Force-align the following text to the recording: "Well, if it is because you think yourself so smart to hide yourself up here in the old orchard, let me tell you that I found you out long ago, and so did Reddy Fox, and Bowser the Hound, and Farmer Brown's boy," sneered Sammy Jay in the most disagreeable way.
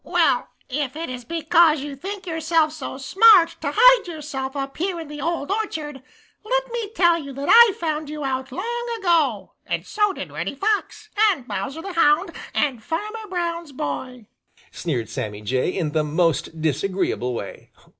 "Well, 0.03 0.47
if 0.67 0.95
it 0.95 1.11
is 1.11 1.25
because 1.25 1.81
you 1.81 1.95
think 1.95 2.25
yourself 2.25 2.71
so 2.71 2.97
smart 2.97 3.55
to 3.61 3.71
hide 3.77 4.07
yourself 4.07 4.55
up 4.55 4.75
here 4.77 4.99
in 4.99 5.09
the 5.09 5.21
old 5.21 5.51
orchard, 5.51 6.01
let 6.43 6.71
me 6.71 6.89
tell 6.95 7.19
you 7.21 7.31
that 7.33 7.47
I 7.51 7.73
found 7.79 8.09
you 8.09 8.23
out 8.25 8.51
long 8.51 8.89
ago, 8.99 9.51
and 9.67 9.85
so 9.85 10.11
did 10.11 10.31
Reddy 10.31 10.55
Fox, 10.55 11.09
and 11.29 11.47
Bowser 11.47 11.83
the 11.83 11.93
Hound, 11.93 12.31
and 12.55 12.81
Farmer 12.83 13.29
Brown's 13.29 13.71
boy," 13.73 14.25
sneered 14.71 15.07
Sammy 15.07 15.41
Jay 15.43 15.69
in 15.69 15.91
the 15.91 16.03
most 16.03 16.59
disagreeable 16.59 17.35
way. 17.35 17.69